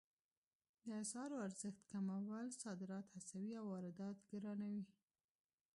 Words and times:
د 0.85 0.87
اسعارو 1.03 1.35
ارزښت 1.47 1.81
کمول 1.91 2.45
صادرات 2.63 3.05
هڅوي 3.15 3.53
او 3.59 3.65
واردات 3.73 4.17
ګرانوي 4.31 4.85